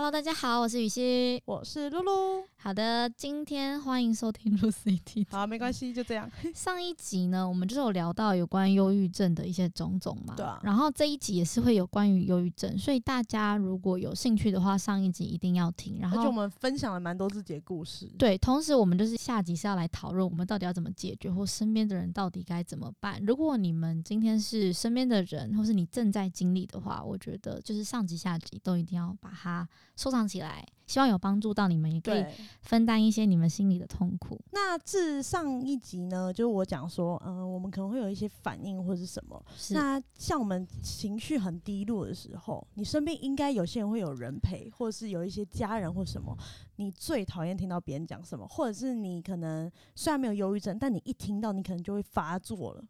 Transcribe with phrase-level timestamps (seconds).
[0.00, 1.42] Hello，大家好，我是雨欣。
[1.44, 2.42] 我是露露。
[2.62, 5.26] 好的，今天欢迎收听露 CT。
[5.30, 6.30] 好，没关系，就这样。
[6.54, 10.34] 上一集呢，我们就是有聊到有关忧郁症的一些种种嘛。
[10.36, 10.60] 对啊。
[10.62, 15.98] 然后这一集也是会有关于忧郁症，所以大家如果有兴趣的话，上一集一定要听。
[16.00, 18.06] 然后我们分享了蛮多自己的故事。
[18.18, 23.18] 对，同时我们就是下集是要来讨论我们到底要怎么解决，或身边的人到底该怎么办。
[23.24, 30.62] 如果你们今天是身边的人，或是你正在经历的话，我觉得就是上集下集都一定要把它收藏起来。
[30.90, 32.24] 希望有帮助到你们，也可以
[32.62, 34.36] 分担一些你们心里的痛苦。
[34.50, 39.40] 那自上一集呢，就是我讲说，嗯，我们可能会有一些反应或者是什么。
[39.70, 46.36] 那像我们情绪很低落的时候，你身边应该有些人会有人陪，或者是有一些家人或什么。
[46.74, 52.82] 你最讨厌听到别人讲什么，或者是你可能虽然没有忧郁症，但你一听到，你可能就会发作了。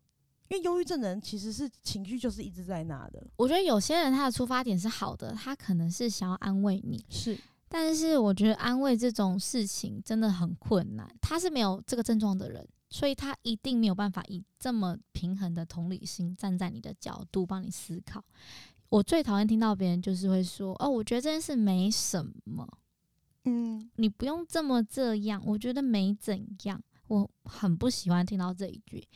[0.48, 3.24] 因为忧郁症的人其实是情绪就是一直在那的。
[3.36, 7.38] 我觉得有些人他的出发点是好的，他可能是想要安慰你，是。
[7.72, 11.08] 但是我觉得安慰这种事情真的很困难。
[11.22, 18.24] 他是没有这个症状的人，所以他一定没有办法以这么平衡的同理心站在你的角度帮你思考。
[18.88, 22.68] 我最讨厌听到别人就是会说：“哦，我觉得这件事没什么，
[23.44, 26.82] 嗯，你不用这么这样。”我觉得没怎样。
[27.06, 29.06] 我很不喜欢听到这一句，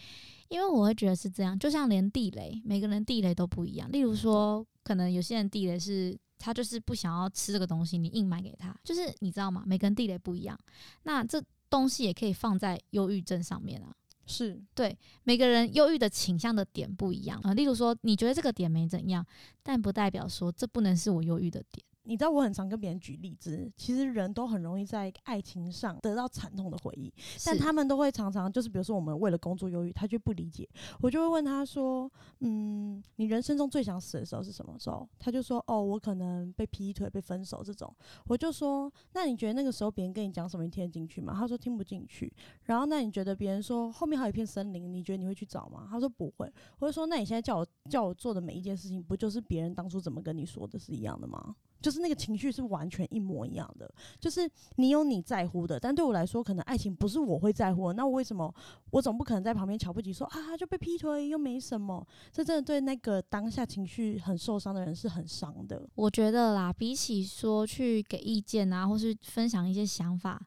[0.49, 1.59] 因为我会觉得是这样。
[1.59, 3.91] 就像连地雷，每个人地雷都不一样。
[3.91, 6.17] 例如说，可能有些人地雷是。
[6.39, 9.63] 他就是不想要吃这个东西，你硬买给他，就是你知道吗？
[9.67, 10.59] 每个人地雷不一样，
[11.05, 13.95] 那这东西也可以放在忧郁症上面啊。
[14.27, 17.53] 是对每个人忧郁的倾向的点不一样啊。
[17.53, 19.23] 例如说，你觉得这个点没怎样，
[19.63, 21.85] 但不代表说这不能是我忧郁的点。
[22.07, 27.13] 你知道我很常跟别人举例子，其实人都很容易在爱情上得到惨痛的回忆，
[27.47, 30.69] 但他们都会常常就是，比如说我们为了工作忧郁，他就不理解，
[31.01, 37.91] 我就会问他说：“嗯，你人生中最想死的时候是什么时候？”他就说：“哦，我可能被劈腿、被分手这种。”
[38.29, 42.31] 我就说：“那你觉得那个时候别人跟你讲什么，你听得进去吗？”他说：“听不进去。”
[42.65, 45.89] 然后那你觉得别人说后面还有一片森林，你觉得你会去找吗？
[45.91, 46.53] 他说不会。
[46.79, 53.87] 我就说：“那你现在叫我叫我做的每一件事情，不就是别人当初怎么跟你说的是一样的吗？”就是那个情绪是完全一模一样的，
[54.19, 57.93] 就是你有你在乎的，但对我来说，可能爱情不是我会在乎。
[57.93, 58.53] 那我为什么
[58.91, 62.03] 我总不可能在旁边瞧不起，说啊就被劈腿又没什么？
[62.33, 65.87] 这真的对那个当下情绪很受伤的人是很伤的。
[65.95, 70.41] 我觉得啦，比起说去给意见啊，或是分享一些想法，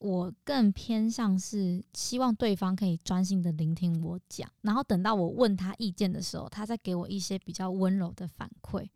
[0.00, 8.86] 我更偏向是希望对方可以专心的聆听我讲，然后等到我问他意见的时候，他再给我一些比较温柔的反馈。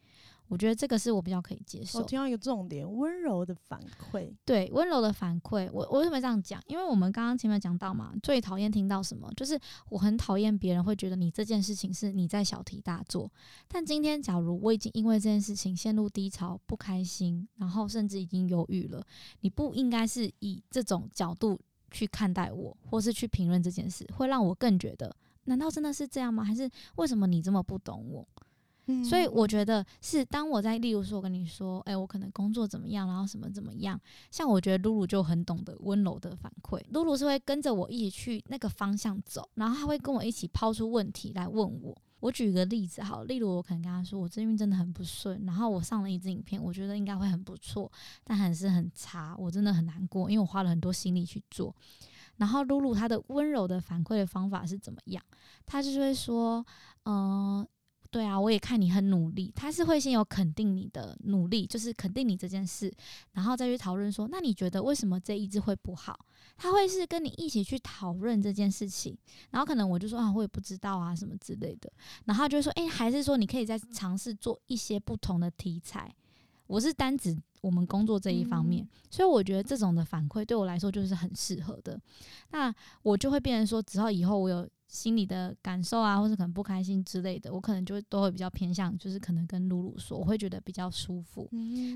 [0.52, 2.00] 我觉得这个是我比较可以接受。
[2.00, 4.30] 我听到一个重点，温柔的反馈。
[4.44, 5.66] 对，温柔的反馈。
[5.72, 6.62] 我我为什么这样讲？
[6.66, 9.58] 因为我们刚刚前面讲到嘛，最讨厌听到什么，就是
[9.88, 13.32] 我很讨厌别人会觉得你这件事情是你在小题大做。
[13.66, 19.02] 但今天假如我已经因为这件事情陷入低潮、不开心，然后甚至已经犹豫了，
[19.40, 21.58] 你不应该是以这种角度
[21.90, 26.44] 去看待我，或是去评论这件事，会让我更觉得，难道真的是这样吗？
[26.44, 28.28] 还是为什么你这么不懂我？
[29.04, 33.98] 所以我觉得是，当我在例如说我跟你说，哎，我可能工作怎么样，然后什么怎么样，
[34.30, 41.96] 像我觉得露露就很懂得温柔的反馈，露露是会跟着我一起去那个方向走，然后他会跟我一起抛出问题来问我。
[42.18, 47.90] 我举个例子好，例如我可能跟他说，我这运真的很不顺，然后我上了一支影片，我觉得应该会很不错，
[48.24, 51.74] 但还是很差，我真的很难过，因为我花了很多心力去做。
[52.36, 55.22] 然后露露她的温柔的反馈的方法是怎么样？
[55.66, 56.66] 她就是会说，
[57.04, 57.64] 嗯。
[58.12, 59.50] 对啊，我也看你很努力。
[59.56, 62.92] 他是会先有肯定你的努力，就是肯定你这件事，
[63.32, 66.26] 然后再去讨论说，那你觉得为什么这一支会不好？
[66.58, 69.16] 他会是跟你一起去讨论这件事情，
[69.50, 71.90] 然后可能我就说啊，我也不知道啊，什么之类的。
[72.26, 76.14] 然后就会说，诶，还是说你可以再尝试做一些不同的题材。
[76.66, 81.98] 我是单指我们工作这一方面，所以我觉得这种的反馈对我来说就是很适合的。
[82.50, 84.68] 那我就会变成说，只要以后我有。
[84.92, 91.48] 心里的感受啊，或是可能不开心之类的，我可能就会都会比较偏向，就是可能跟露露说，我会觉得比较舒服。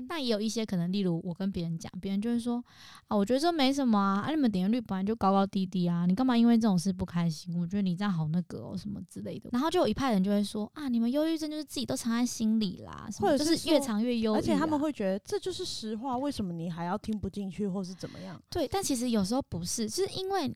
[0.09, 2.61] 那也有一些可能，例如我跟别人讲，别人就会说
[3.07, 7.55] 啊，我觉得这没什么啊，啊，你们点击率本来就高高低低啊，你干嘛因为这种事不开心？
[7.59, 9.51] 我觉得你这样好那个哦，什么之类的。
[9.53, 18.41] 然后就有一派人就会说啊，你们忧郁症就是自己都藏在心里啦，或者是越藏越忧郁，而且他们会觉得这就是实话，为什么你还要听不进去，或是怎么样？
[18.49, 20.51] 对，但其实有时候不是，是因为。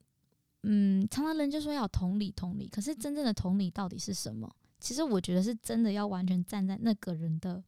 [0.63, 4.49] 嗯，常常人就说要同理同理，可是真正的同理到底是什么？
[4.79, 7.63] 其实我觉得是真的要完全站在那个人的，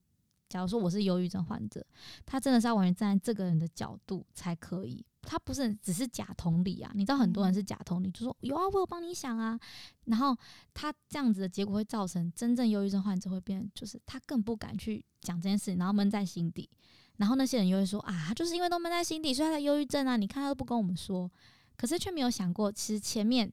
[0.49, 1.85] 假如说我是忧郁症患者，
[2.25, 6.91] 他真的是要完全站在这个人的角度才可以，他不是只是假同理啊。
[6.95, 9.59] 你知道很多人是假同理，就说有啊，我有帮你想啊，
[10.05, 10.35] 然后
[10.73, 16.69] 他这样子的结果会造成真正忧郁症患者会变，就是他更不敢去讲这件事，然后闷在心底。
[17.17, 21.31] 然后那些人又会说啊，他就是因为都闷在心底，所以他的忧郁症啊，你看他都不跟我们说，
[21.83, 23.51] 可是却没有想过，其实前面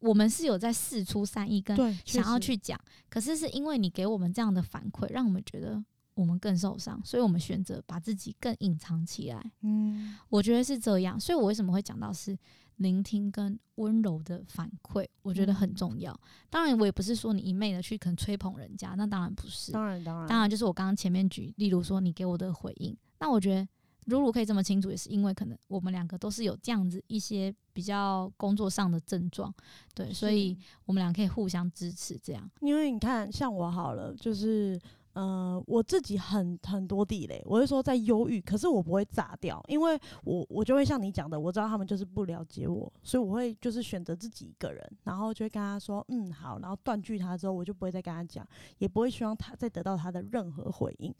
[0.00, 1.74] 我们是有在试出善意跟，
[2.04, 2.78] 想要去讲，
[3.08, 5.82] 可是是因为你给我们这样的反馈，让我们觉得
[6.12, 9.52] 我们更受伤，所以我们选择把自己更隐藏起来。
[9.62, 12.36] 嗯，我觉得是这样，所以我为什么会讲到是
[12.76, 16.14] 聆听跟温柔的反馈，我觉得很嗯重要。
[16.50, 19.72] 当然，我也不是说你一昧的去可能吹捧人家，那当然不是。
[19.72, 23.66] 当然当然当然，就是我刚刚前面举，例如说你给我的回应，那我觉得
[24.06, 29.52] 露露可以这么清楚，也是因为可能我们两个都是有这样子一些比较工作上的症状，
[29.94, 32.50] 对，所以我们俩可以互相支持，这样。
[32.60, 34.80] 因为你看，像我好了，就是
[35.14, 48.46] 呃，我自己很很多地雷，我是说在忧郁，可是我不会炸掉，因为我我就会像你讲的，我知道他们就是不了解我，所以我会就是选择自己一个人，然后就会跟他说，嗯，好，然后断句他之后，我就不会再跟他讲，
[48.78, 51.14] 也不会希望他再得到他的任何回应。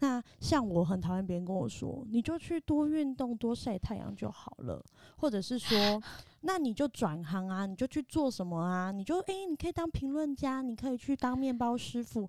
[0.00, 4.84] 那像我很讨厌别人跟我说，你就去多运动、多晒太阳就好了，
[5.16, 5.78] 或者是说。
[6.42, 8.92] 那你就转行啊，你就去做什么啊？
[8.92, 12.28] 你就诶，你可以当评论家，你可以去当面包师傅。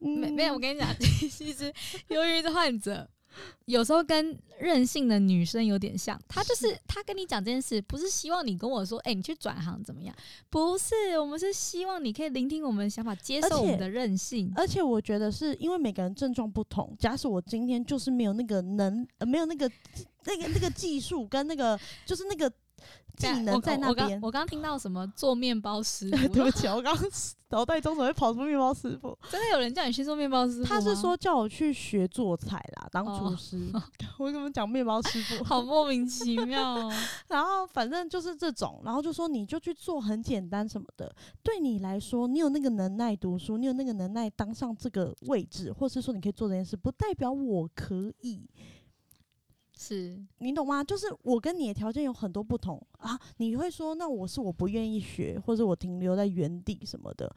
[0.00, 1.72] 没没有，我嗯跟你讲， 其实
[2.08, 3.08] 忧郁症患者
[3.66, 10.14] 有时候跟任性的女生有点像，她就是她跟你讲这件事，不是希望你跟我说，哎、你去转行怎么样？
[10.48, 14.52] 不是，我们是希望你可以聆听我们的想法，接受我们的任性。
[14.56, 19.70] 而且我觉得是因为每个人症状不同，假使我今天就是没有那个能，呃、没有那个
[20.24, 22.52] 那个那个技术跟那个就是那个
[23.20, 24.20] 技能在那我刚边。
[24.22, 27.10] 我刚听到什么做面包师傅， 对不起，我刚刚
[27.50, 29.16] 脑袋中怎么会跑出面包师傅？
[29.28, 30.64] 真的有人叫你去做面包师傅？
[30.64, 33.72] 他是说叫我去学做菜啦，当哦厨师。
[34.18, 35.42] 我怎么讲面包师傅？
[35.44, 36.92] 好莫名其妙哦。
[37.28, 41.12] 然后反正就是这种，然后就说你就去做很简单什么的。
[41.42, 48.48] 对你来说，你有那个能耐读书，你有那个能耐当上这个位置，或是说你可以做这件事，不代表我可以。
[49.82, 50.84] 是，你懂吗？
[50.84, 53.18] 就是我跟你的条件有很多不同啊。
[53.38, 57.34] 你会说，那我是我不愿意学，或者我停留在原地什么的。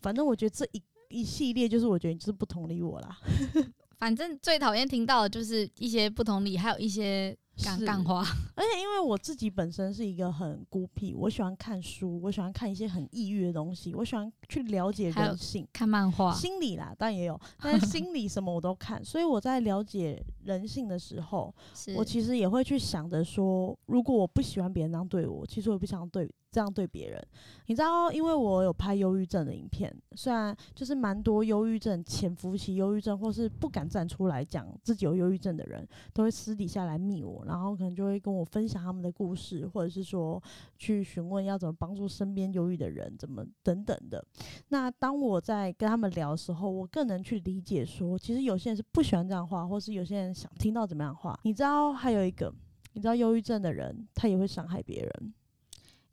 [0.00, 3.18] 反正我觉得这一一系列，就是我觉得你就是不同理我啦。
[3.98, 8.24] 反正最讨厌听到的就是一些不同理，还有一些干是干话。
[8.54, 15.66] 而且因为我自己本身是一个很孤僻，我喜欢看书，我喜欢看一些很抑郁的东西，我喜欢去了解人性。
[15.72, 21.54] 看漫画，心理啦，当然也有，但是心理什么我都看，所以我在了解人性的时候，
[21.96, 27.26] 我其实也会去想着说，如果我不喜欢别人这样对我，其实我不想对这样对别人。
[27.66, 40.42] 你知道，因为我有拍忧郁症的影片，虽然就是蛮多忧郁症、潜伏期忧郁症，或是不敢站出来讲自己有忧郁症的人，都会私底下来密我，然后可能就会跟我分享他们的故事，或者是说
[40.78, 44.24] 去询问要怎么帮助身边忧郁的人，怎么等等的。
[44.68, 51.38] 那当我在跟他们聊的时候，我更能去理解说，其实有些人是不喜欢这样话，或是有些人想听到怎么样话。
[51.42, 52.52] 你知道，还有一个，
[52.92, 55.34] 你知道忧郁症的人，他也会伤害别人。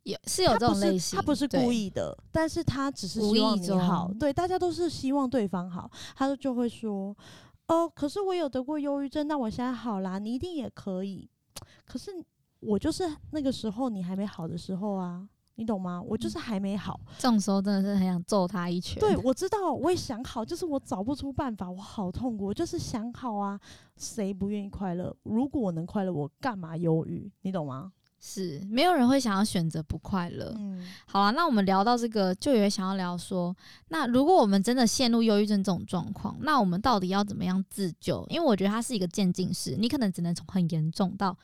[0.02, 4.10] 也是有这种类型，他不是故，意的，但是他只是希望你好。
[4.18, 7.14] 对，大家都是希望对方好，他就会说
[7.70, 11.30] ：“哦，可是我有得过忧郁症，那我现在好啦，你一定也可以。”
[11.86, 12.10] 可是
[12.58, 16.02] 我就是那个时候你还没好的时候啊，你懂吗？
[16.02, 16.98] 我就是还没好。
[17.16, 18.98] 这种时候真的是很想揍他一拳。
[18.98, 23.58] 对，我知道，我也想好，就是我找不出办法，我好痛苦，我就是想好啊。
[23.96, 25.14] 谁不愿意快乐？
[25.22, 27.30] 如果我能快乐，我干嘛忧郁？
[27.42, 27.92] 你懂吗？
[28.20, 30.54] 是没有人会想要选择不快乐。
[30.58, 33.56] 嗯，好啊，那我们聊到这个，就也想要聊说，
[33.88, 38.26] 那如果我们真的陷入忧郁症这种状况，那我们到底要怎么样自救？
[38.28, 41.36] 因为我觉得它是一个渐进式，你可能只能从很严重到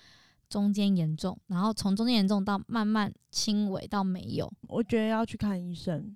[0.48, 4.52] 中间严重，然后从中间严重到慢慢轻微到没有。
[4.68, 6.14] 我觉得要去看医生。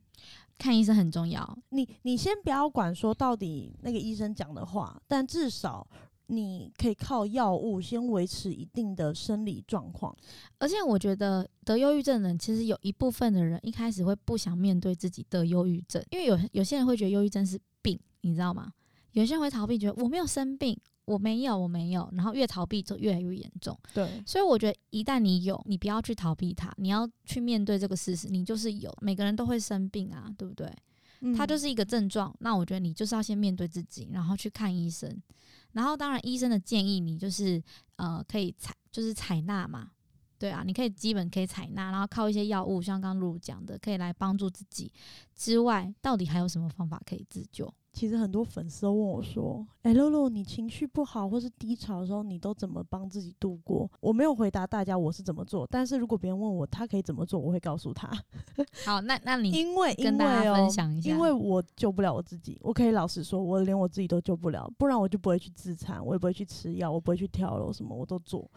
[0.58, 5.86] 看医生很重要，你你先不要管说到底那个医生讲的话，但至少
[6.30, 10.16] 你可以靠药物先维持一定的生理状况。
[10.58, 18.72] 而且我觉得得忧郁症的人，其实有一部分的人一开始会不想面对自己得忧郁症，因为有有些人会觉得忧郁症是病，你知道吗？
[19.12, 23.76] 有些人会逃避，觉得我没有生病，我没有，我没有，然后越逃避就越来越严重。
[23.92, 30.72] 对，所以我觉得一旦你有，你不要去逃避它，你要去面对这个事实，你就是有，每个人都会生病啊，对不对？
[31.36, 35.20] 它就是是一个症状，那我觉得你就是要先面对自己，然后去看医生。
[35.72, 37.62] 然后当然医生的建议你就是
[37.96, 39.90] 呃可以采就是采纳嘛，
[40.38, 44.92] 对啊，你可以基本可以采纳，然后靠一些药物，像刚刚露露讲的，可以来帮助自己
[45.34, 47.72] 之外，到底还有什么方法可以自救？
[47.92, 58.08] 其实很多粉丝都问我说：“哎、露露，你情绪不好或是低潮的时候，你都怎么帮自己度过？”我没有回答大家我是怎么做，但是如果别人问我他可以怎么做，我会告诉他，
[58.86, 68.48] 好，那那你因为因跟大家分享一下，因为我救不了我自己，我可以老实说，我连我自己都救不了，不然我就不会去自残，我也不会去吃药，我不会去跳楼，什么我都做。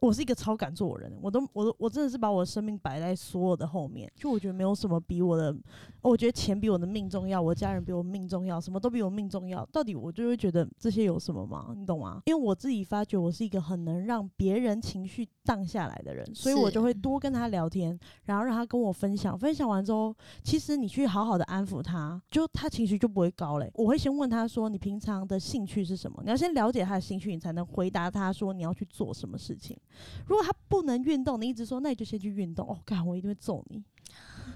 [0.00, 5.54] 我是一个超敢做的人，我都我都我真的是把我的生命摆在所有的后面，就我觉得没有什么比我的，
[6.00, 9.64] 我觉得钱比我的命重要，我家人比我命重要，什么都比我命重要。
[9.66, 11.74] 到底我就会觉得这些有什么吗？
[11.76, 12.22] 你懂吗？
[12.24, 23.70] 因为我自己发觉我是一个很能让别人情绪荡下来的人，所以我就会多跟他聊天，然后让他跟我分享，分享完之后，其实你去好好的安抚他，就他情绪就不会高嘞。
[23.74, 29.76] 我会先问他说：“你平常的兴趣是什么？”你要先了解他的兴趣，你才能回答他说你要去做什么事情。
[30.26, 32.68] 如果他不能运动，你一直说那你就先去运动。
[32.68, 33.82] 哦，干，我一定会揍你。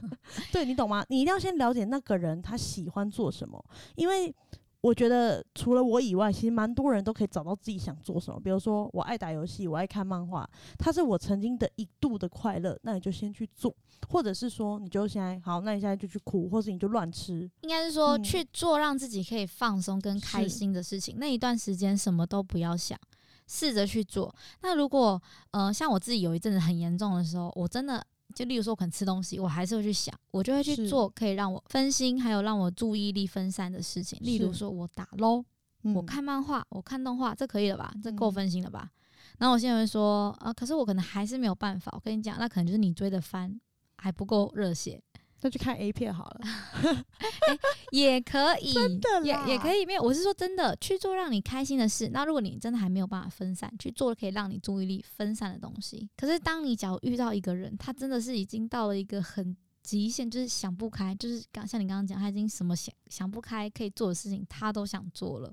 [0.52, 1.04] 对你懂吗？
[1.08, 3.64] 你一定要先了解那个人他喜欢做什么，
[3.94, 4.34] 因为
[4.80, 8.38] 我觉得除了我以外，其实蛮多人都可以找到自己想做什么。
[8.38, 10.46] 比如说，我爱打游戏，我爱看漫画，
[10.78, 13.74] 它是我曾经的一度的快乐，那你就先去做，
[14.10, 17.50] 或者是说，你就现在好，那你现在就去哭，或是你就乱吃。
[17.62, 22.98] 应该是说嗯去做让自己可以放松跟开心的事情，那一段时间什么都不要想，
[23.46, 24.34] 试着去做。
[24.62, 25.20] 那如果
[25.50, 34.18] 呃像我自己有一阵子很严重的时候，我真的就例如说我可能吃东西，我还是会去想，我就会去做可以让我分心，还有让我注意力分散的事情。
[34.22, 35.44] 例如说我打 LO，
[35.82, 37.92] 我嗯看漫画，我看动画，这可以了吧？
[38.02, 38.90] 这够嗯分心了吧？
[39.38, 41.90] 然后我现在会说，啊，可是我可能还是没有办法。
[41.94, 43.60] 我跟你讲，那可能就是你追的番
[43.96, 45.02] 还不够热血，
[45.44, 46.40] 那去看 A 片好了。
[47.92, 49.84] 也可以，真的也也可以。
[49.84, 52.08] 没有，我是说真的，去做让你开心的事。
[52.08, 56.08] 那如果你真的还没有办法分散，去做可以让你注意力分散的东西。
[56.16, 65.52] 可是当你假如遇到一个人，他真的是已经到了一个很极限，就是想不开，就是刚像你刚刚讲，他已经什么想想不开可以做的事情，他都想做了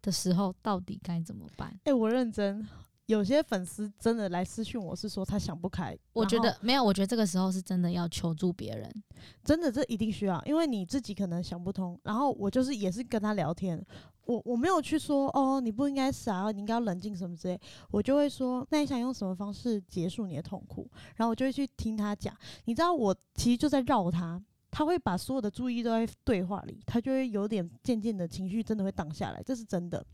[0.00, 1.78] 的时候，到底该怎么办？
[1.84, 2.66] 哎、我认真。
[3.10, 8.88] 有些粉丝真的来私讯我是说他想不开，我觉得没有，我觉得这个时候是真的要求助别人。
[9.44, 11.98] 真的这一定需要，因为你自己可能想不通。
[12.04, 13.84] 然后我就是也是跟他聊天，
[14.26, 20.88] 我我没有去说哦你不应该傻，你应该要冷静什么之类，我就会说那你想用什么方式结束你的痛苦？
[21.16, 22.32] 然后我就会去听他讲，
[22.66, 24.40] 你知道我其实就在绕他。
[24.70, 30.04] 他会把所有的注意都在对话里，他就会有点渐渐的情绪真的会荡下来，这是真的。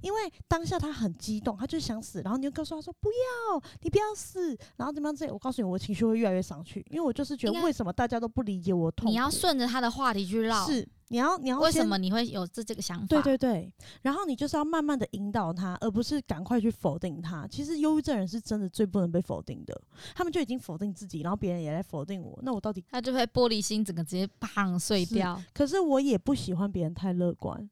[0.00, 5.30] 因为当下他很激动，他就想死，然后你就告诉他说不要，你不要死，然后怎么样这。
[5.32, 9.10] 我告诉你，我情绪会越来越上去，因为我就是觉得为什么大家都不理解我的痛？
[9.10, 13.06] 你要顺着他的话题去绕，是你要你要为什么你会有这这个想法？
[13.06, 17.46] 对对对，然后你就是要慢慢的引导他，而不是赶快去否定他。
[17.46, 19.80] 其实忧郁症人是真的最不能被否定的，
[20.12, 22.84] 他们就已经否定自己，然后别人也来否定我，那我到底？
[22.90, 25.40] 他就会玻璃心整个直接砰碎掉。
[25.52, 27.70] 可是我也不喜欢别人太乐观，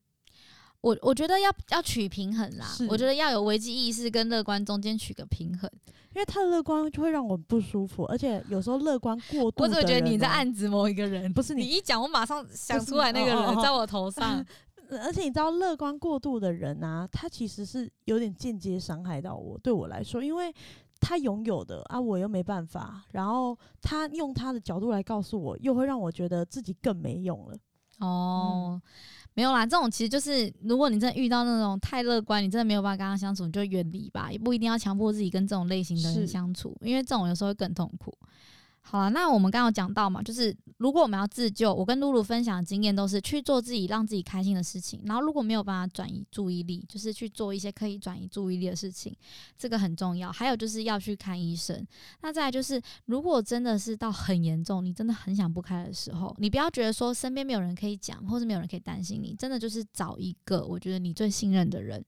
[0.83, 5.71] 我我觉得要要取平衡啦，我觉得要有危机意识跟乐观中间取个平衡。
[6.15, 14.45] 因为太乐观就会让我不舒服，而且有时候乐观过度我的人哦，只会觉得你在暗指某一个人，不是你你一讲，我马上想出来那个人在我头上。
[15.03, 19.59] 而且你知道，乐观过度的人啊，他其实是有点间接伤害到我。
[19.61, 20.55] 对我来说，因为
[21.01, 27.57] 他拥有的啊，我又没办法，然后他用他的角度来告诉我，又会让我觉得自己更没用了。
[28.01, 28.83] 哦，
[29.35, 38.17] 没有啦，这种其实就是，如果你真的遇到那种太乐观，你真的没有办法跟他相处，你就远离吧，也不一定要强迫自己跟这种类型的人相处，因为这种有时候会更痛苦。
[38.85, 49.17] 好了，那我们刚刚有讲到嘛，就是如果我们要自救，我跟露露分享的经验都是去做自己让自己开心的事情，然后如果没有办法转移注意力，就是去做一些可以转移注意力的事情，
[49.57, 50.31] 这个很重要。
[50.31, 51.87] 还有就是要去看医生。
[52.21, 62.05] 那再来就是，如果真的是到很严重，你真的很想不开的时候，你不要觉得说身边没有人可以讲，或是没有人可以担心你，真的就是找一个我觉得你最信任的人。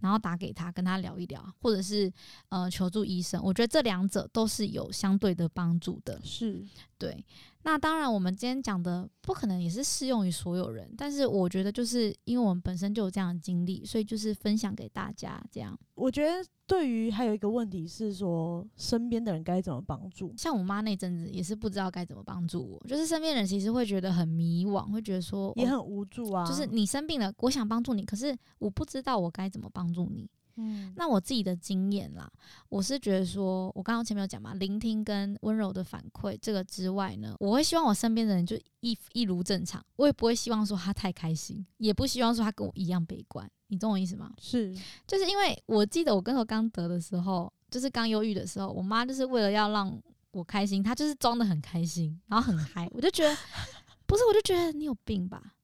[0.00, 2.12] 然后打给他，跟他聊一聊，或者是
[2.48, 6.20] 呃求助医生，我觉得这两者都是有相对的帮助的。
[6.24, 6.64] 是，
[6.98, 7.24] 对，
[7.62, 15.78] 那当然我们今天讲的不可能也是适用于所有人，但是我觉得就是因为我们本身就有这样的经历，所以就是分享给大家这样。
[16.02, 20.34] 我觉得对于还有一个问题是说，身边的人该怎么帮助？
[20.36, 26.44] 像我妈那阵子也是不知道该怎么帮助我，就是身边人其实会觉得很迷惘，会觉得说哦也很无助啊。
[26.44, 30.28] 就是你生病了，我想帮助你，可是我不知道我该怎么帮助你。
[30.56, 32.30] 嗯，那我自己的经验啦，
[32.68, 43.48] 我是觉得说，我刚刚前面有讲嘛，聆听跟温柔的反馈这个之外呢，我会希望我身边的人就一一如正常，我也不会希望说他太开心，也不希望说他跟我一样悲观。
[43.68, 44.30] 你懂我意思吗？
[44.38, 44.74] 是
[45.06, 49.98] 就是因为我记得我跟我刚得的时候，就是刚忧郁的时候，我妈就是为了要让
[50.32, 53.34] 我开心，她就是装的很开心，然后很嗨，我就觉得
[54.06, 55.54] 不是，我就觉得你有病吧。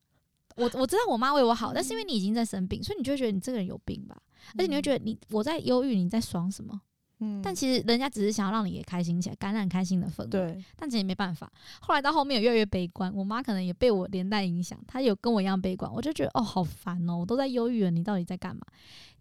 [0.58, 4.20] 我我知道我妈为我好，但是因为你已经在生病，所以你就会觉得你这个人有病吧？
[4.56, 6.80] 而且你会觉得你我在忧郁，你在爽什么？
[7.20, 10.28] 嗯但其实人家只是想要让你也开心起来，感染开心的氛围。
[10.28, 11.52] 对，但其实也没办法。
[11.80, 18.62] 后来到后面有越来越悲观，我妈可能也被我连带影响，她有跟我一样悲观，我就觉得哦好烦哦，我都在忧郁了，你到底在干嘛？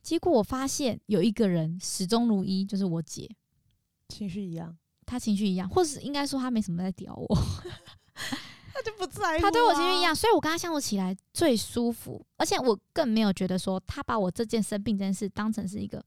[0.03, 3.27] 结果我发现有一个人始终如一，就是我姐，
[4.10, 4.77] 情绪一样，
[5.08, 7.38] 她情绪一样，或是应该说她没什么在屌我，
[8.77, 16.03] 他就不在乎、啊她对我情绪一样，，所以我跟他相处起来最舒服，而且我更没有觉得说他把我这件生病这件事当成是一个，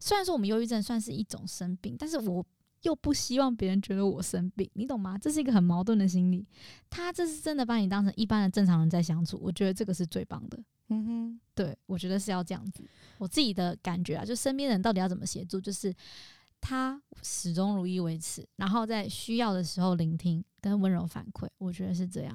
[0.00, 2.44] 虽然说我们忧郁症算是一种生病，但是我。
[2.82, 5.16] 又不希望别人觉得我生病，你懂吗？
[5.16, 6.44] 这是一个很矛盾的心理。
[6.90, 10.58] 他这是真的把你当成一般的正常人在相处，我觉得这个是最棒的。
[10.88, 12.82] 嗯哼，对我觉得是要这样子。
[13.18, 15.94] 我自己的感觉啊，就身边人到底要怎么协助，就是
[16.60, 22.34] 他始终如一维持，然后在需要的时候聆听跟温柔反馈，我觉得是这样。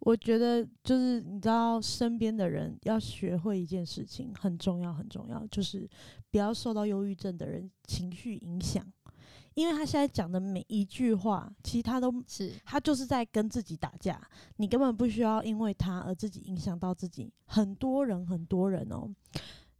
[0.00, 5.90] 我觉得就是你知道，身边的人要学会一件事情，很重要，很重要，就是
[6.30, 8.86] 不要受到忧郁症的人情绪影响，
[9.54, 14.20] 因为他现在讲的每一句话，其实他都是他就是在跟自己打架，
[14.58, 17.32] 你根本不需要因为他而自己影响到自己。
[17.46, 19.10] 很多人，很多人哦，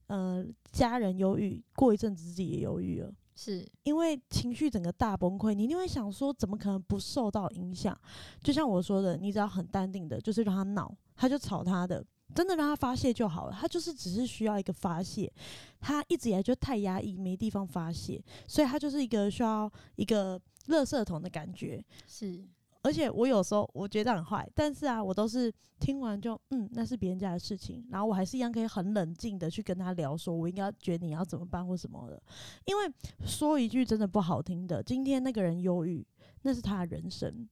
[0.08, 3.12] 呃，家人忧郁，过一阵子自己也忧郁了。
[3.40, 7.96] 是，因为情绪整个大崩溃，你一定会想说，怎么可能不受到影响？
[8.42, 12.04] 就像我说的，你只要很淡定的，就是让他闹，他就吵他的，
[12.34, 13.56] 真的让他发泄就好了。
[13.56, 15.32] 他就是只是需要一个发泄，
[15.78, 21.80] 他一直以来就太压抑，没地方发泄，所以他就是一个需要一个垃圾桶的感觉。
[22.08, 22.44] 是，
[22.88, 32.18] 而且我有时候我觉得很坏，但是啊，我都是听完就嗯，那是别人家的事情，然后我还是一样可以很冷静的去跟他聊，说我应该觉得你要怎么办或什么的。
[32.64, 32.90] 因为
[33.26, 36.02] 说一句真的不好听的，今天那个人忧郁，
[36.40, 37.46] 那是他的人生，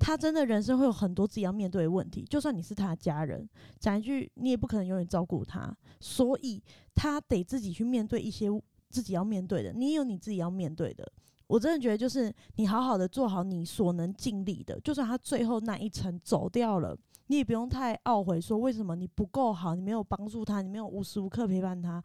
[0.00, 2.24] 他真的人生会有很多自己要面对的问题。
[2.28, 3.48] 就算你是他的家人，
[3.78, 6.60] 讲一句你也不可能永远照顾他，所以
[6.92, 8.48] 他得自己去面对一些
[8.90, 11.08] 自己要面对的，你也有你自己要面对的。
[11.46, 16.96] 我真的觉得，就是你好好的做好你所能尽力的，就算他最后那一层走掉了，
[17.28, 22.02] 你也不用太懊悔，说为什么你不够好，你没有帮助他，你没有无时无刻陪伴他，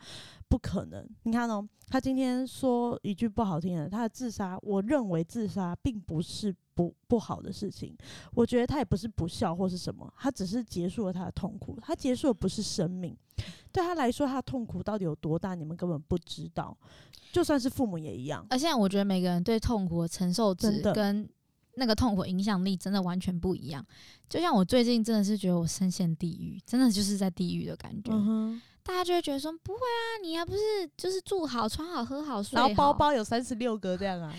[0.48, 1.06] 不可能。
[1.24, 7.96] 你看哦，他今天说一句不好听的，他的自杀，我认为自杀并不是不不好的事情，
[8.34, 13.18] 我觉得他也不是不孝或是什么，他只是结束了他的痛苦，他结束的不是生命，
[13.72, 16.78] 对他来说，他的痛苦到底有多大，你们根本不知道，
[17.32, 18.46] 就算是父母也一样。
[18.50, 21.28] 而现在我觉得每个人对痛苦的承受值真的跟
[21.78, 23.86] 那个痛苦影响力真的完全不一样。
[24.28, 28.12] 就像我最近真的是觉得我深陷地狱，真的就是在地狱的感觉。
[28.12, 30.60] 嗯，大家就会觉得说不会啊，你还不是
[30.98, 34.34] 就是住好、穿好、喝好、睡好，然后包包有三十六个这样啊，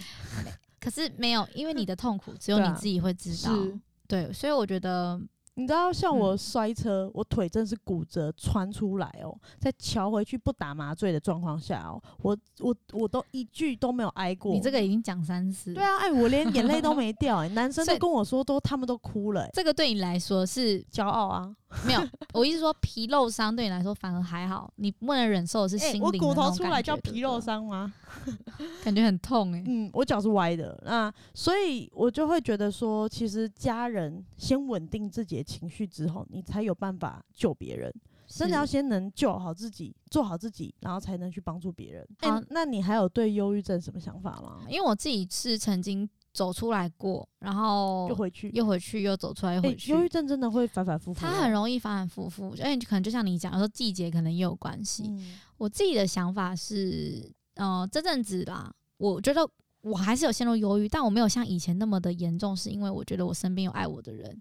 [0.81, 3.55] 可是没有，因为你的痛苦只有你自己会知道。
[3.55, 5.20] 是对，所以我觉得
[5.59, 14.53] 你知道，像我嗯摔车，我腿真是骨折穿出来哦，在瞧回去不打麻醉的状况下哦，我我我都一句都没有挨过。
[14.53, 21.53] 你这个已经讲三次，对，啊，哎，我连眼泪都没掉、哎，男生都跟我说都他们都哭了、哎这个对你来说是骄傲啊！
[21.87, 22.01] 没有。
[22.33, 27.93] 我意思说皮肉伤对你来说反而还好，你不能忍受的是哎、心灵我骨头出来叫皮肉，伤吗？
[28.83, 37.93] 感觉很痛哎、嗯，我脚是歪的，那所以我就会觉得说，其实家人先稳定自己的情绪之后，你才有办法救别人。
[38.27, 42.07] 真的要先能救好自己，做好自己，然后才能去帮助别人。
[42.21, 44.59] 哎、好那你还有对忧郁症什么想法吗？
[44.69, 49.91] 因为我自己是曾经走出来过，然后又回去，又回去，又走出来，又哎回去。
[49.93, 55.05] 忧郁症真的会反反复复哦，它很容易反反复复，而且可能就像你讲，有时候季节可能也有关系。
[55.09, 59.41] 嗯我自己的想法是，呃，这阵子啦，我觉得
[59.81, 64.41] 我还是有陷入忧郁，但我没有像以前那么的严重，是因为我觉得我身边有爱我的人，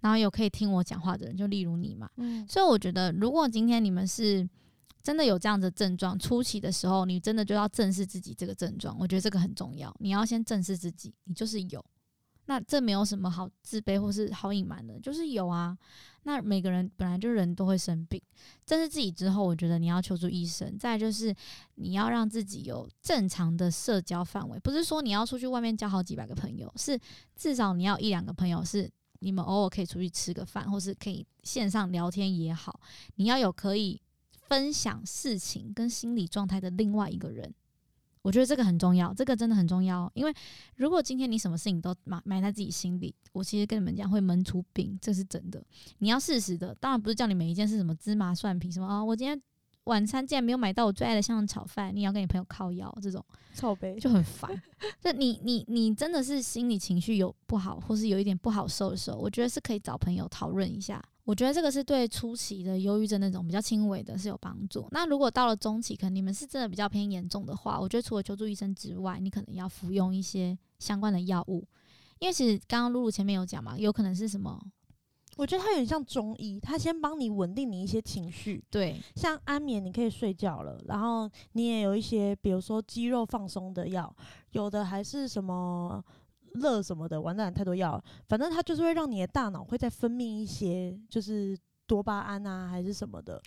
[0.00, 2.10] 然后有可以听我讲话的人，就例如你嘛。
[2.16, 4.48] 嗯所以我觉得，如果今天你们是
[5.06, 9.94] 真的有这样的症状，初期的时候，你真的就要正视自己这个症状，我觉得这个很重要。
[10.00, 11.84] 你要先正视自己，你就是有。
[12.46, 15.78] 那这没有什么好自卑或是好隐瞒的，就是有啊。
[16.24, 18.20] 那每个人本来就人都会生病，
[18.64, 20.76] 正视自己之后，我觉得你要求助医生。
[20.76, 21.32] 再就是
[21.76, 26.98] 你要让自己有正常的社交范围，不是说你要出去外面交好几百个朋友，是
[27.36, 28.90] 至少你要一两个朋友是
[29.20, 32.80] 你们偶尔可以出去吃个饭，或是可以线上聊天也好，
[33.14, 34.00] 你要有可以
[34.48, 37.54] 分享事情跟心理状态的另外一个人。
[38.22, 40.10] 我觉得这个很重要，这个真的很重要。
[40.12, 40.34] 因为
[40.74, 45.62] 如果今天你什么事情都埋埋在自己心里，我其实跟你们讲会闷出病，这是真的。
[45.98, 49.40] 你要适时的，当然不是叫你每一件事什么芝麻蒜皮什么啊，我今天
[49.84, 53.24] 晚餐竟然没有买到我最爱的香肠炒饭，你也要跟你朋友靠腰这种。
[53.54, 54.50] 臭杯就很烦。
[55.00, 61.00] 就你你你真的是心理情绪有不好，或是有一点不好受的时候，我觉得是可以找朋友讨论一下。
[61.26, 64.86] 我觉得这个是对初期的忧郁症那种比较轻微的是有帮助。
[64.92, 71.66] 那如果到了中期，可能你们是真的比较偏严重的话，我觉得除了求助医生之外，你可能要服用一些相关的药物，
[72.20, 74.64] 因为其实刚刚露露前面有讲嘛，有可能是什么？
[75.36, 84.14] 我觉得它有点像中医，它先帮你稳定你一些情绪，对，像安眠你可以睡觉了，然后你也有一些，比如说肌肉放松的药，
[84.52, 86.02] 有的还是什么
[86.56, 93.40] 乐什么的，完蛋太多药，反正它就是会让你的大脑会再分泌一些，就是多巴胺啊还是什么的。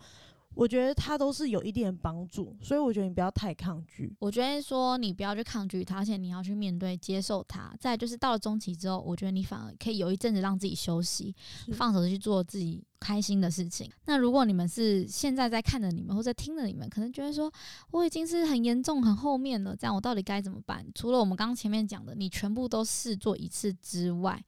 [0.60, 4.13] 我觉得它都是有一定的帮助，所以我觉得你不要太抗拒。
[4.19, 7.74] 我觉得说你不要去抗拒它，而且你要去面对、接受它。
[7.80, 11.34] 再就是到了中期之后，我觉得你反而可以有一阵子让自己休息，
[11.72, 13.89] 放手去做自己开心的事情。
[14.04, 17.50] 那如果你们是现在在看着你们或者听着你们，可能觉得说
[17.91, 20.86] 我已经是很严重、很后面了，这样我到底该怎么办？
[20.93, 24.43] 除了我们刚刚前面讲的，你全部都试做一次之外，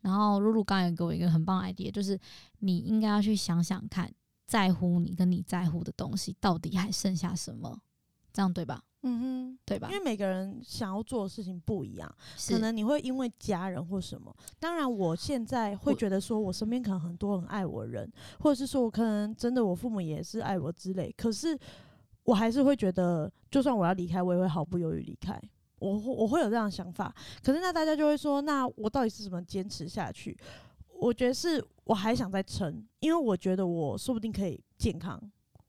[0.00, 2.18] 然后露露刚也给我一个很棒的 idea，就是
[2.60, 4.10] 你应该要去想想看。
[4.50, 7.80] 在乎你跟你在乎的东西，到底还剩下什么？
[8.32, 8.82] 这样对吧？
[9.02, 9.88] 嗯哼，对吧？
[9.92, 12.12] 因为每个人想要做的事情不一样，
[12.48, 14.34] 可能你会因为家人或什么。
[14.58, 21.14] 当然，我现在会觉得说，我身边可能很多很爱我的人，或者是说我可能真的我父母也是爱我之类。
[21.16, 21.56] 可是，
[22.24, 25.40] 我还是会觉得，就算我要离开，我也会毫不犹豫离开。
[25.78, 27.14] 我我会有这样的想法。
[27.40, 30.36] 可是，那大家就会说，那我到底是怎么坚持下去？
[31.00, 35.18] 我觉得是，我还想再撑，因为我觉得我说不定可以健康，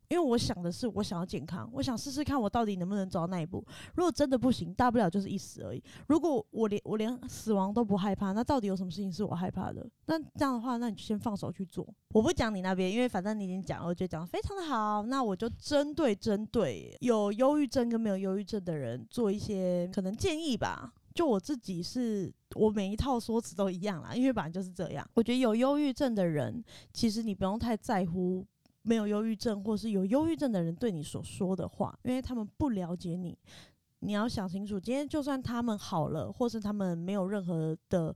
[0.10, 3.66] 因为我想的是，我想要健康，我想试试看我到底能不能走到那一步。
[3.96, 5.82] 如果真的不行，大不了就是一死而已。
[6.08, 9.90] 如果我连我连死亡都不害怕，那到底有什么事情是我害怕的？
[10.08, 11.88] 那这样的话，那你就先放手去做。
[12.14, 15.02] 我不讲你那边，因为反正你已经讲了，我觉得讲的非常的好。
[15.04, 20.94] 那我就针对针对有忧郁症跟没有忧郁症的人做一些可能建议吧。
[21.14, 25.08] 就我自己是，我每一套说辞都一样啦，因为本来就是这样。
[25.14, 28.46] 我觉得有忧郁症的人，其实你不用太在乎
[28.82, 33.38] 没有忧郁症或是有忧郁症的人对你所说的话，因为他们不了解你。
[34.04, 38.16] 你要想清楚，今天就算他们好了，或是他们没有任何的。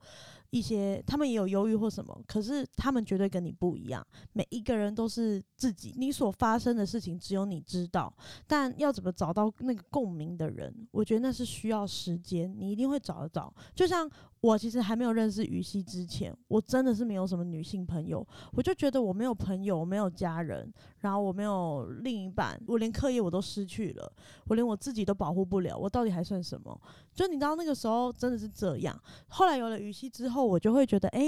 [0.50, 4.06] 一些他们也有忧郁或什么，可是他们绝对跟你不一样。
[4.32, 8.12] 每一个人都是自己，你所发生的事情只有你知道。
[8.46, 13.52] 但要怎么找到那个共鸣的人，我觉得那是需要时间，你一定会找得到。
[13.74, 14.08] 就像
[14.40, 24.12] 我其实还没有认识雨熙之前，我真的是没有什么女性朋友，我就觉得我没有朋友，我没有家人，然后我没有另一半，我连课业我都失去了，
[24.46, 26.80] 我连我自己都保护不了，我到底还算什么？
[27.12, 28.96] 就你知道那个时候真的是这样。
[29.28, 30.35] 后来有了雨熙之后。
[30.36, 31.20] 后我就会觉得，哎，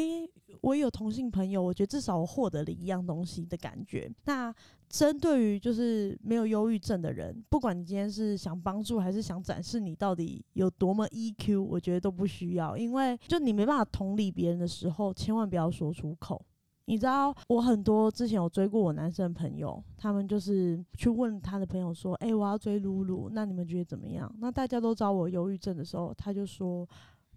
[0.60, 4.10] 我有同性朋友，我觉得至少我获得了一样东西的感觉。
[4.26, 4.54] 那
[4.88, 16.40] 针对于就是没有忧郁症的人，不管你今天是想帮助还是想展示你到底有多么 EQ，我觉得都不需要，因为就你没办法同理别人的时候，千万不要说出口。
[16.86, 24.34] 你知道，我很多之前有追过我男生的朋友，他们就是去问他的朋友说，哎，我要追露露，那你们觉得怎么样？
[24.38, 26.88] 那大家都知道我忧郁症的时候，他就说。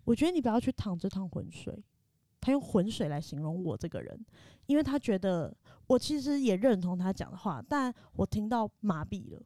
[0.03, 1.83] 我觉得你不要去淌这趟浑水，
[2.39, 4.19] 他用浑水来形容我这个人，
[4.65, 5.55] 因为他觉得
[5.87, 9.41] 我其实也认同他讲的话，但我听到麻痹了。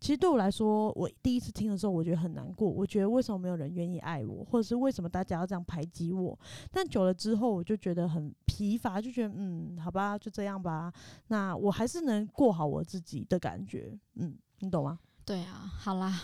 [0.00, 2.68] 其实对我来说，我第一次听的时候，我觉得很难过。
[2.68, 6.38] 我觉得为什么没有人愿意爱我，或者是为什么大家要这样排挤我？
[6.70, 10.92] 但久了之后，我就觉得很疲乏，就觉得嗯，好吧，就这样吧。
[11.28, 13.98] 那我还是能过好我自己的感觉。
[14.16, 14.98] 嗯，你懂吗？
[15.24, 16.20] 对啊，好啦。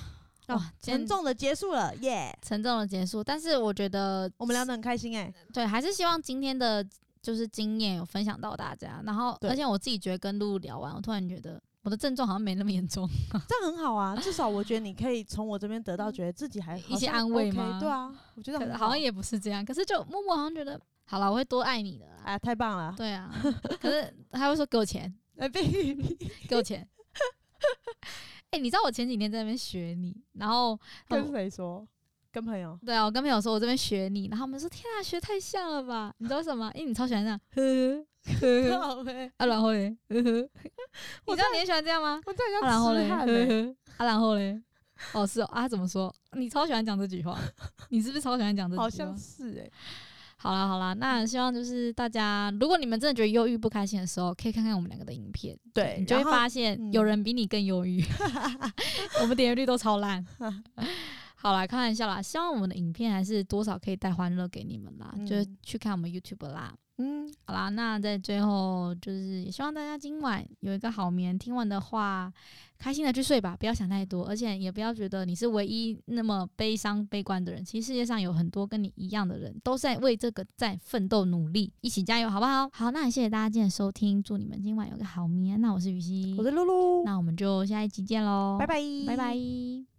[0.54, 2.36] 哇，沉重的结束了，耶！
[2.42, 5.32] 沉重的结束，但是我觉得我们聊得很开心哎。
[5.52, 6.84] 对，还是希望今天的
[7.22, 9.00] 就是经验有分享到大家。
[9.04, 13.08] 然后，而且我自己觉得跟露露聊完，我突然觉得我的症状好像没那么严重，
[13.48, 14.16] 这样很好啊。
[14.16, 17.78] 至少我觉得你可以从我这边得到觉得自己还 一些安慰吗？
[17.80, 19.64] 对啊，我觉得好像也不是这样。
[19.64, 22.06] 可是就默默好像觉得，好了，我会多爱你的。
[22.24, 22.94] 哎，太棒了。
[22.96, 23.32] 对啊，
[23.80, 26.86] 可是他会说给我钱， 哎，给我钱。
[28.50, 31.86] 哎，你知道我前几天在那边学你，然后 跟谁说？
[32.32, 32.78] 跟朋友？
[32.84, 36.12] 对啊，我跟朋友说我这边学你，然后他们说天啊，学太像了吧？
[36.18, 36.70] 你知道为什么？
[36.74, 38.04] 因为你超喜欢这样，呵
[38.70, 39.30] 呵，好呗。
[39.38, 40.22] 啊，然后嘞，呵呵，
[41.26, 42.20] 你知道你也喜欢这样吗？
[42.26, 44.60] 我这样然后嘞，呵呵，啊，然后嘞，
[45.12, 46.12] 哦是哦，啊怎么说？
[46.32, 47.38] 你超喜欢讲这句话，
[47.90, 48.82] 你是不是超喜欢讲这句话？
[48.84, 49.70] 好像是哎。
[50.42, 58.02] 好啦好啦，那希望就是大家，如果你们真的觉得忧郁不开心的时候，可以看看我们两个的影片，对你就会发现有人比你更忧郁，
[59.20, 60.24] 我们点击率都超烂。
[61.36, 66.74] 好啦，开玩笑啦，希望我们的影片还是多少可以带欢乐给你们啦，就是去看我们 YouTube 啦。
[67.02, 72.30] 嗯，好啦，那在最后就是也希望大家今晚有一个好眠，听完的话
[72.78, 77.64] 开心的去睡吧，不要想太多，而且也不要觉得你是唯一那么悲伤悲观的人。
[77.64, 82.68] 其实世界上有很多跟你一样的人，都在为这个在奋斗努力，一起加油，好不好？
[82.70, 85.58] 好，那也谢谢大家今天的收听，祝你们今晚有个好眠。
[85.58, 88.74] 那我是雨熙，我是露露，那我们就下一集见喽，拜拜，
[89.06, 89.89] 拜拜。